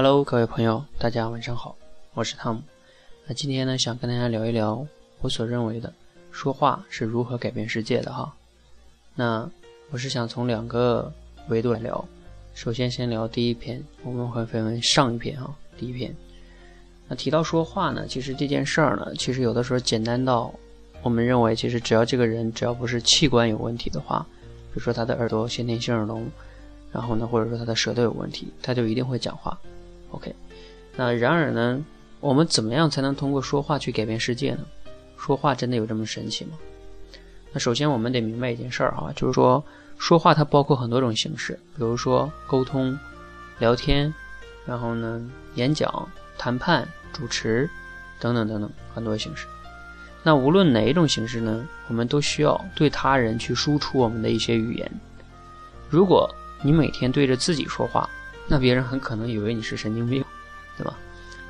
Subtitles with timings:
[0.00, 1.76] Hello，各位朋友，大家晚上好，
[2.14, 2.62] 我是汤姆。
[3.26, 4.86] 那今天呢，想跟大家聊一聊
[5.20, 5.92] 我所认为的
[6.30, 8.32] 说话是如何改变世界的哈。
[9.16, 9.50] 那
[9.90, 11.12] 我是想从两个
[11.48, 12.04] 维度来聊。
[12.54, 15.52] 首先，先聊第一篇，我们会分为上一篇哈。
[15.76, 16.14] 第一篇，
[17.08, 20.54] 那提到说话呢，其实这件事儿呢，其实有的时候简单到
[21.02, 24.24] 我们认为，其实只要这个人只要不是器官有问题的话，
[24.72, 26.24] 比如说他的耳朵先天性耳聋，
[26.92, 29.58] 然后呢，或者说他的舌头有问题，他就一定会讲话。
[30.10, 30.34] OK，
[30.96, 31.84] 那然而呢，
[32.20, 34.60] 我们怎么样才能通过说话去改变世界呢？
[35.16, 36.52] 说话真的有这么神奇吗？
[37.52, 39.62] 那首先我们得明白一件事儿哈，就是说
[39.98, 42.98] 说话它包括很多种形式，比如说沟通、
[43.58, 44.12] 聊天，
[44.64, 47.68] 然后呢演讲、谈判、主持
[48.20, 49.46] 等等等等很多形式。
[50.22, 54.90] 那无论哪一种形式呢，我们都需要对他人去输出我们的一些语言。
[55.88, 56.28] 如果
[56.62, 58.08] 你每天对着自己说话，
[58.48, 60.24] 那别人很可能以为你是神经病，
[60.76, 60.98] 对吧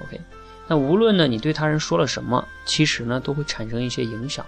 [0.03, 0.21] ？OK，
[0.67, 4.45] 那无论呢你对他人说了什么，其实呢都会产生一些影响。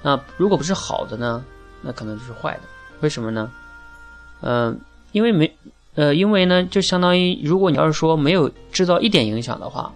[0.00, 1.44] 那如果不是好的呢，
[1.82, 2.60] 那可能就是坏的。
[3.00, 3.50] 为什么呢？
[4.40, 4.78] 嗯，
[5.12, 5.56] 因为没，
[5.94, 9.92] 呃，因为呢就相当于如果你要是说没有制造一点影响的话，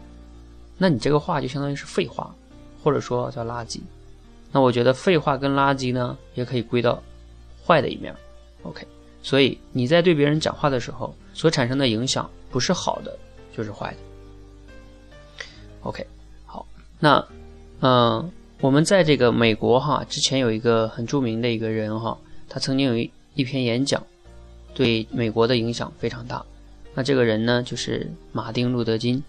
[0.76, 2.34] 那你这个话就相当于是废话，
[2.82, 3.80] 或者说叫垃圾。
[4.50, 7.02] 那我觉得废话跟垃圾呢也可以归到
[7.64, 8.14] 坏的一面。
[8.62, 8.86] OK。
[9.22, 13.16] 所以你在对别人讲话的时候，所产生的影响不是好的，
[13.56, 13.96] 就是坏的。
[15.82, 16.06] OK，
[16.46, 16.66] 好，
[16.98, 17.24] 那
[17.80, 22.16] 嗯，我们在这个美国哈，之前有一个很著名的一个人哈，
[22.48, 24.04] 他曾经有一一篇演讲，
[24.74, 26.44] 对美国的影响非常大。
[26.94, 29.22] 那这个人呢，就是马丁路德金。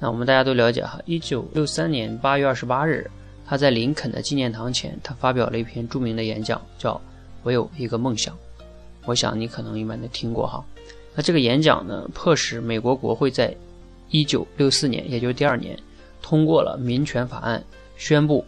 [0.00, 3.08] 那我们大家都了解哈，一九六三年八月二十八日，
[3.46, 6.94] 他在林肯的纪念堂前，他发表了一篇著名的演讲，叫
[7.42, 8.34] 《我有一个梦想》。
[9.08, 10.62] 我想你可能一般都听过哈，
[11.14, 13.56] 那这个演讲呢，迫使美国国会在
[14.10, 15.78] 1964年，也就是第二年，
[16.20, 17.64] 通过了民权法案，
[17.96, 18.44] 宣布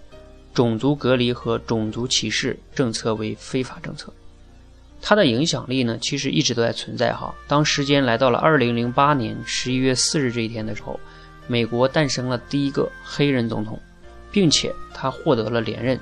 [0.53, 4.13] 种族隔离和种族歧视政策为非法政策。
[5.01, 7.35] 它的影响力呢，其实一直都在存在哈。
[7.49, 11.01] 当时间来到了2008年11月4日这一天的时候，
[11.47, 13.81] 美国诞生了第一个黑人总统，
[14.31, 15.99] 并且他获得了连任，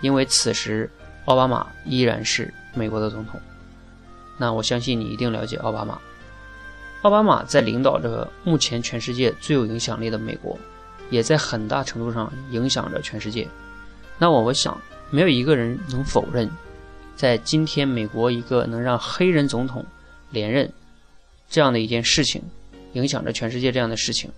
[0.00, 0.90] 因为此时
[1.26, 3.38] 奥巴马依然是美国的总统。
[4.38, 6.00] 那我相信你一定了解奥巴马。
[7.02, 10.58] 奥巴马在领导着目前全世界最有影响力的美国，
[11.10, 13.46] 也在很大程度上影响着全世界。
[14.18, 16.50] 那我我想，没有一个人能否认，
[17.14, 19.84] 在今天美国一个能让黑人总统
[20.30, 20.72] 连任
[21.48, 22.42] 这样的一件事情，
[22.94, 24.28] 影响着全世界这样的事情，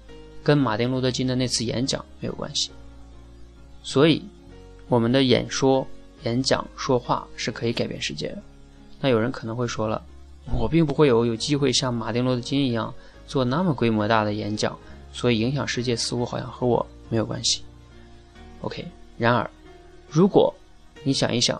[0.42, 2.70] 跟马丁路德金的那次演讲没有关系。
[3.82, 4.22] 所以，
[4.86, 5.86] 我们的演说、
[6.24, 8.38] 演讲、说话是可以改变世界的。
[9.00, 10.02] 那有人可能会说了，
[10.58, 12.92] 我并不会有有机会像马丁路德金一样
[13.26, 14.78] 做那么规模大的演讲，
[15.10, 17.62] 所以影响世界似乎好像和我没有关系。
[18.60, 18.84] OK，
[19.16, 19.50] 然而，
[20.10, 20.54] 如果
[21.02, 21.58] 你想一想，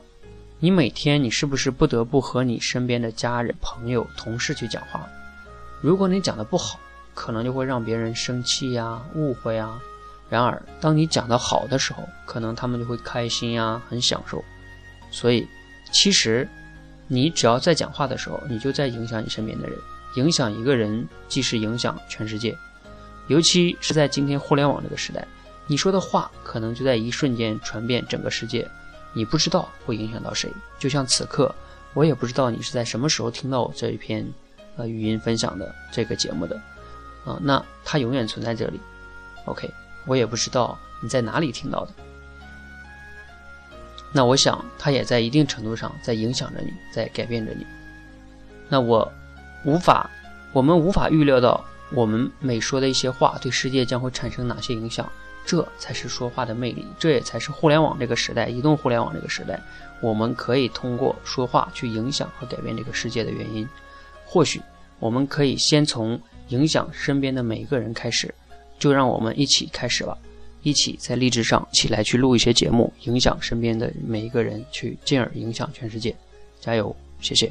[0.59, 5.09] 你每天你是不是不得不和你身边的家人、朋友、同事去讲话？
[5.81, 6.79] 如果你讲的不好，
[7.15, 9.81] 可能就会让别人生气呀、误会啊。
[10.29, 14.45] 然而，当你讲的好的时候，可能他们就会开心呀、很享受。
[15.11, 15.49] 所以，
[15.91, 16.47] 其实。
[17.13, 19.77] 你只要在讲话的时候，你就在影响你身边的人，
[20.15, 22.57] 影响一个人，即是影响全世界。
[23.27, 25.27] 尤其是在今天互联网这个时代，
[25.67, 28.65] 你说的话可能就在一瞬间传遍整个世界，
[29.13, 30.49] 你不知道会影响到谁。
[30.79, 31.53] 就像此刻，
[31.95, 34.25] 我也不知道你是在什么时候听到我这一篇
[34.77, 36.55] 呃语音分享的这个节目的，
[37.25, 38.79] 啊，那它永远存在这里。
[39.47, 39.69] OK，
[40.07, 41.93] 我也不知道你在哪里听到的。
[44.13, 47.65] 那我想，它也在一定程度上在影响着你，在改变着你。
[48.69, 49.11] 那我
[49.65, 50.11] 无法，
[50.53, 55.11] 我们无法预料到我们每说的一些话对世界将会产生哪些影响。
[55.47, 59.59] 这才是说话的魅力，这也才是互联网这个时代，移动互联网这个时代，
[60.01, 63.67] 我们可以通过说话去影响和改变这个世界的原因。
[64.25, 64.61] 或许
[64.99, 68.33] 我们可以先从影响身边的每一个人开始，
[68.79, 70.17] 就让我们一起开始吧。
[70.63, 76.15] 一起在励志上起来去录一些节目，影响身边的每一个人，去进而影响全世界。
[76.61, 77.51] 加油，谢谢。